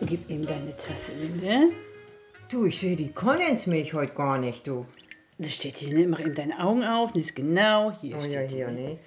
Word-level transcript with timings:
gib 0.00 0.28
ihm 0.30 0.46
deine 0.46 0.76
Tasse, 0.76 1.12
Linde. 1.18 1.72
Du, 2.50 2.66
ich 2.66 2.78
sehe 2.78 2.96
die 2.96 3.12
Kondensmilch 3.12 3.94
heute 3.94 4.14
gar 4.14 4.38
nicht, 4.38 4.66
du. 4.66 4.86
Da 5.38 5.48
steht 5.48 5.78
hier, 5.78 5.94
ne? 5.94 6.06
mach 6.06 6.20
ihm 6.20 6.34
deine 6.34 6.60
Augen 6.60 6.84
auf, 6.84 7.12
das 7.12 7.22
ist 7.22 7.36
genau, 7.36 7.92
hier 8.00 8.16
Oh 8.16 8.20
steht 8.20 8.52
ja, 8.52 8.56
hier, 8.56 8.68
ne? 8.68 8.98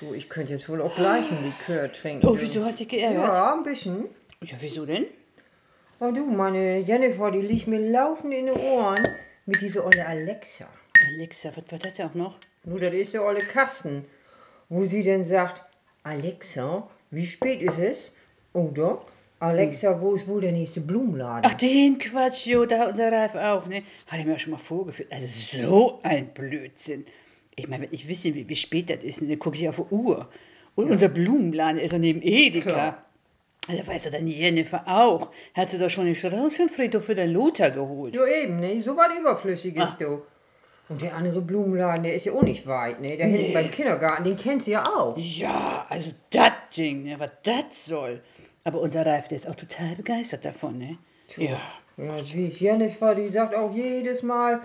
Du, 0.00 0.12
ich 0.12 0.28
könnte 0.28 0.52
jetzt 0.52 0.68
wohl 0.68 0.82
auch 0.82 0.94
gleich 0.94 1.30
ein 1.30 1.44
Likör 1.44 1.90
trinken. 1.92 2.26
Oh, 2.26 2.36
wieso 2.38 2.64
hast 2.64 2.80
du 2.80 2.84
dich 2.84 2.88
geärgert? 2.88 3.22
Ja, 3.22 3.54
ein 3.54 3.62
bisschen. 3.62 4.08
Ja, 4.42 4.56
wieso 4.60 4.84
denn? 4.84 5.06
Oh 6.00 6.10
du, 6.10 6.26
meine 6.26 6.80
Jennifer, 6.80 7.30
die 7.30 7.40
liegt 7.40 7.68
mir 7.68 7.78
laufend 7.78 8.34
in 8.34 8.46
den 8.46 8.56
Ohren 8.56 8.98
mit 9.46 9.60
dieser 9.62 9.86
olle 9.86 10.04
Alexa. 10.06 10.66
Alexa, 11.14 11.50
was 11.54 11.70
war 11.70 11.78
das 11.78 12.00
auch 12.00 12.14
noch? 12.14 12.36
Nur, 12.64 12.78
das 12.78 12.92
ist 12.92 13.14
der 13.14 13.24
olle 13.24 13.38
Kasten, 13.38 14.04
wo 14.68 14.84
sie 14.84 15.04
dann 15.04 15.24
sagt, 15.24 15.62
Alexa, 16.02 16.88
wie 17.10 17.26
spät 17.26 17.62
ist 17.62 17.78
es? 17.78 18.12
Oder, 18.52 19.00
Alexa, 19.42 20.00
wo 20.00 20.14
ist 20.14 20.28
wohl 20.28 20.40
der 20.40 20.52
nächste 20.52 20.80
Blumenladen? 20.80 21.42
Ach, 21.44 21.54
den 21.54 21.98
Quatsch, 21.98 22.46
jo, 22.46 22.64
da 22.64 22.78
hat 22.78 22.90
unser 22.90 23.10
Ralf 23.12 23.34
auch, 23.34 23.66
ne? 23.66 23.82
Hat 24.06 24.18
er 24.20 24.24
mir 24.24 24.38
schon 24.38 24.52
mal 24.52 24.58
vorgeführt. 24.58 25.10
Also 25.12 25.28
so 25.62 26.00
ein 26.02 26.28
Blödsinn. 26.32 27.04
Ich 27.56 27.68
meine, 27.68 27.84
wenn 27.84 27.92
ich 27.92 28.08
wissen 28.08 28.34
will, 28.34 28.48
wie 28.48 28.56
spät 28.56 28.88
das 28.88 29.02
ist, 29.02 29.20
dann 29.20 29.38
gucke 29.38 29.56
ich 29.56 29.68
auf 29.68 29.76
die 29.76 29.94
Uhr. 29.94 30.28
Und 30.74 30.90
unser 30.90 31.08
Blumenladen 31.08 31.78
ist 31.80 31.92
ja 31.92 31.98
neben 31.98 32.22
Edeka. 32.22 32.70
Klar. 32.70 33.04
Also 33.68 33.86
weiß 33.86 34.04
doch 34.04 34.10
deine 34.12 34.30
Jennifer 34.30 34.82
auch. 34.86 35.30
Hat 35.54 35.70
sie 35.70 35.78
doch 35.78 35.90
schon 35.90 36.06
den 36.06 36.14
Strauß 36.14 36.56
für 36.56 36.62
den 36.62 36.68
Friedhof 36.68 37.04
für 37.04 37.14
den 37.14 37.32
Lothar 37.32 37.70
geholt. 37.70 38.14
Ja, 38.16 38.26
eben, 38.26 38.58
ne? 38.60 38.80
So 38.82 38.96
was 38.96 39.16
Überflüssiges, 39.18 39.82
Ah. 39.82 39.96
du. 39.98 40.22
Und 40.88 41.00
der 41.00 41.14
andere 41.14 41.40
Blumenladen, 41.40 42.02
der 42.02 42.14
ist 42.14 42.26
ja 42.26 42.32
auch 42.32 42.42
nicht 42.42 42.66
weit, 42.66 43.00
ne? 43.00 43.16
Da 43.16 43.24
hinten 43.24 43.52
beim 43.52 43.70
Kindergarten, 43.70 44.24
den 44.24 44.36
kennt 44.36 44.64
sie 44.64 44.72
ja 44.72 44.84
auch. 44.84 45.16
Ja, 45.16 45.86
also 45.88 46.10
das 46.30 46.52
Ding, 46.76 47.04
ne, 47.04 47.14
was 47.20 47.30
das 47.44 47.86
soll. 47.86 48.20
Aber 48.64 48.80
unser 48.80 49.04
Ralf, 49.04 49.28
der 49.28 49.36
ist 49.36 49.48
auch 49.48 49.54
total 49.54 49.96
begeistert 49.96 50.44
davon, 50.44 50.78
ne? 50.78 50.98
Ja. 51.36 51.60
Ja, 51.98 52.16
wie 52.32 52.46
Jennifer, 52.46 53.14
die 53.14 53.28
sagt 53.28 53.54
auch 53.54 53.74
jedes 53.74 54.22
Mal, 54.22 54.60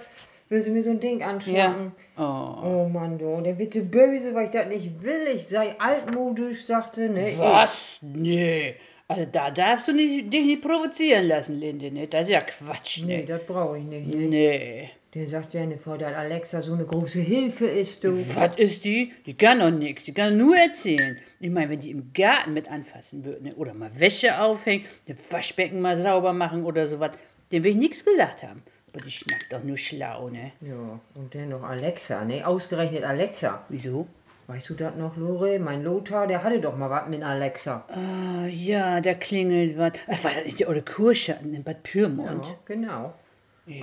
will 0.50 0.62
sie 0.62 0.72
mir 0.72 0.84
so 0.84 0.92
ein 0.92 1.00
Ding 1.00 1.24
anschlagen. 1.24 1.94
Oh. 2.18 2.22
Oh 2.64 2.90
Mann, 2.92 3.18
du, 3.18 3.42
der 3.42 3.58
wird 3.58 3.74
so 3.74 3.84
böse, 3.84 4.34
weil 4.34 4.46
ich 4.46 4.52
das 4.52 4.68
nicht 4.68 5.02
will. 5.02 5.28
Ich 5.36 5.48
sei 5.48 5.76
altmodisch, 5.80 6.66
sagte, 6.66 7.10
ne? 7.10 7.34
Was? 7.38 7.98
Nee. 8.02 8.76
Also 9.10 9.26
da 9.32 9.52
darfst 9.52 9.88
du 9.88 9.94
nicht, 9.94 10.34
dich 10.34 10.46
nicht 10.46 10.62
provozieren 10.62 11.28
lassen, 11.28 11.60
Linde, 11.60 11.92
ne? 11.92 12.08
Das 12.08 12.24
ist 12.24 12.30
ja 12.30 12.42
Quatsch, 12.42 12.98
Ich, 12.98 13.06
nee, 13.06 13.18
ne? 13.20 13.26
das 13.26 13.46
brauche 13.46 13.78
ich 13.78 13.86
nicht. 13.86 14.14
Ne? 14.14 14.28
Nee. 14.28 14.90
Der 15.14 15.28
sagt 15.30 15.54
Jennifer, 15.54 15.98
dass 15.98 16.14
Alexa 16.14 16.62
so 16.62 16.74
eine 16.74 16.84
große 16.86 17.22
Hilfe 17.22 17.66
ist, 17.68 18.04
du. 18.04 18.12
Was 18.36 18.58
ist 18.58 18.84
die? 18.84 19.14
Die 19.26 19.34
kann 19.34 19.60
doch 19.60 19.72
nichts. 19.72 20.04
Die 20.04 20.14
kann 20.14 20.38
nur 20.38 20.58
erzählen. 20.58 21.18
Ich 21.40 21.50
meine, 21.50 21.70
wenn 21.70 21.80
die 21.80 21.92
im 21.92 22.12
Garten 22.14 22.54
mit 22.54 22.70
anfassen 22.70 23.24
würde, 23.24 23.44
ne? 23.44 23.56
oder 23.56 23.74
mal 23.74 23.98
Wäsche 23.98 24.42
aufhängen, 24.42 24.86
das 25.08 25.32
Waschbecken 25.32 25.80
mal 25.80 25.96
sauber 25.96 26.34
machen 26.34 26.66
oder 26.66 26.90
sowas, 26.90 27.12
dem 27.54 27.64
will 27.64 27.72
ich 27.72 27.78
nichts 27.78 28.04
gesagt 28.04 28.44
haben. 28.44 28.62
Aber 28.92 29.04
die 29.04 29.12
schnackt 29.12 29.48
doch 29.52 29.64
nur 29.64 29.78
schlau, 29.78 30.30
ne? 30.30 30.52
Ja, 30.60 31.00
und 31.16 31.34
dann 31.34 31.50
noch 31.50 31.64
Alexa, 31.64 32.26
ne? 32.26 32.46
Ausgerechnet 32.46 33.04
Alexa. 33.04 33.64
Wieso? 33.70 34.08
Weißt 34.48 34.70
du 34.70 34.76
das 34.76 34.96
noch, 34.96 35.18
Lore? 35.18 35.60
Mein 35.60 35.84
Lothar, 35.84 36.26
der 36.26 36.42
hatte 36.42 36.62
doch 36.62 36.78
mal 36.78 36.90
was 36.90 37.10
mit 37.10 37.22
Alexa. 37.22 37.84
Ah, 37.90 38.48
ja, 38.48 39.02
da 39.02 39.14
klingelt 39.14 39.78
was. 39.78 39.92
Ach, 40.08 40.24
war 40.24 40.32
das 40.36 40.46
nicht 40.46 40.62
der 40.62 40.70
olle 40.70 40.84
Kurschatten 40.84 41.54
in 41.54 41.64
Bad 41.64 41.84
Pyrmont? 41.84 42.46
Ja, 42.46 42.56
genau. 42.64 43.14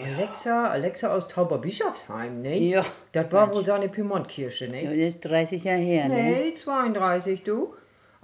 Alexa, 0.03 0.69
Alexa 0.71 1.15
aus 1.15 1.29
Tauberbischofsheim, 1.29 2.41
ne? 2.41 2.59
Ja. 2.59 2.83
Das 3.13 3.31
war 3.31 3.55
wohl 3.55 3.67
seine 3.67 3.91
Pyrmontkirche, 3.91 4.69
ne? 4.69 4.85
Ja, 4.85 4.91
das 4.91 5.17
ist 5.17 5.21
30 5.21 5.65
Jahre 5.65 5.81
her, 5.81 6.09
ne? 6.09 6.15
Nee, 6.15 6.55
32, 6.55 7.43
du. 7.43 7.75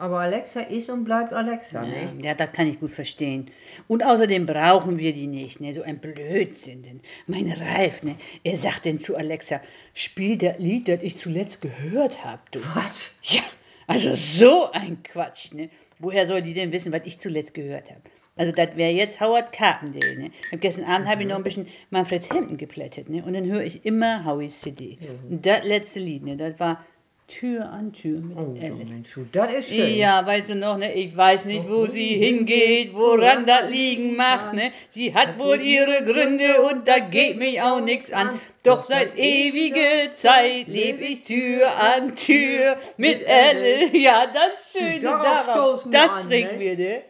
Aber 0.00 0.20
Alexa 0.20 0.60
ist 0.60 0.88
und 0.88 1.04
bleibt 1.04 1.34
Alexa, 1.34 1.82
ne? 1.82 2.16
Ja, 2.22 2.32
das 2.32 2.52
kann 2.52 2.66
ich 2.66 2.80
gut 2.80 2.90
verstehen. 2.90 3.50
Und 3.86 4.02
außerdem 4.02 4.46
brauchen 4.46 4.98
wir 4.98 5.12
die 5.12 5.26
nicht, 5.26 5.60
ne? 5.60 5.74
So 5.74 5.82
ein 5.82 5.98
Blödsinn. 5.98 6.82
Denn 6.82 7.00
mein 7.26 7.52
Ralf, 7.52 8.02
ne? 8.02 8.16
Er 8.42 8.56
sagt 8.56 8.86
denn 8.86 8.98
zu 8.98 9.14
Alexa, 9.14 9.60
spiel 9.92 10.38
das 10.38 10.58
Lied, 10.58 10.88
das 10.88 11.02
ich 11.02 11.18
zuletzt 11.18 11.60
gehört 11.60 12.24
habe, 12.24 12.40
du. 12.50 12.60
Was? 12.74 13.14
Ja, 13.24 13.42
also 13.86 14.14
so 14.14 14.72
ein 14.72 15.02
Quatsch, 15.02 15.52
ne? 15.52 15.68
Woher 15.98 16.26
soll 16.26 16.40
die 16.40 16.54
denn 16.54 16.72
wissen, 16.72 16.94
was 16.94 17.02
ich 17.04 17.18
zuletzt 17.18 17.52
gehört 17.52 17.90
habe? 17.90 18.00
Also 18.36 18.52
das 18.52 18.76
wäre 18.76 18.92
jetzt 18.92 19.20
Howard 19.20 19.52
Carpendale, 19.52 20.18
ne? 20.18 20.30
Und 20.50 20.62
gestern 20.62 20.86
Abend 20.86 21.08
habe 21.08 21.24
ich 21.24 21.28
noch 21.28 21.36
ein 21.36 21.44
bisschen 21.44 21.66
Manfred 21.90 22.30
Hampton 22.30 22.56
geplättet, 22.56 23.10
ne? 23.10 23.22
Und 23.22 23.34
dann 23.34 23.44
höre 23.44 23.64
ich 23.64 23.84
immer 23.84 24.24
Howies 24.24 24.60
CD. 24.60 24.96
Und 25.28 25.44
das 25.44 25.62
letzte 25.64 26.00
Lied, 26.00 26.24
ne? 26.24 26.38
Das 26.38 26.58
war 26.58 26.86
Tür 27.30 27.70
an 27.70 27.92
Tür 27.92 28.20
mit 28.20 28.36
Oh, 28.36 28.56
Alice. 28.60 28.90
Mensch, 28.90 29.08
das 29.32 29.54
ist 29.54 29.74
schön. 29.74 29.96
Ja, 29.96 30.26
weißt 30.26 30.50
du 30.50 30.54
noch, 30.56 30.76
ne? 30.76 30.92
Ich 30.94 31.16
weiß 31.16 31.44
nicht, 31.44 31.68
wo 31.68 31.86
sie 31.86 32.16
hingeht, 32.16 32.92
woran 32.92 33.46
das 33.46 33.70
liegen 33.70 34.16
macht, 34.16 34.54
ne? 34.54 34.72
Sie 34.90 35.14
hat 35.14 35.38
wohl 35.38 35.60
ihre 35.60 36.04
Gründe 36.04 36.60
und 36.62 36.86
da 36.88 36.98
geht 36.98 37.38
mich 37.38 37.62
auch 37.62 37.80
nix 37.80 38.12
an. 38.12 38.40
Doch 38.62 38.82
seit 38.82 39.16
ewiger 39.16 40.14
Zeit 40.16 40.66
leb 40.68 41.00
ich 41.00 41.22
Tür 41.22 41.68
an 41.78 42.14
Tür 42.16 42.76
mit 42.96 43.22
Elle. 43.26 43.90
Ja, 44.00 44.26
das 44.26 44.72
Schöne 44.72 45.00
Darauf 45.00 45.86
das 45.90 46.26
trinken 46.26 46.58
ne? 46.58 46.60
wir, 46.60 46.76
ne? 46.76 47.02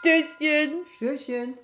Stößchen. 0.00 0.72
Stößchen. 0.96 1.54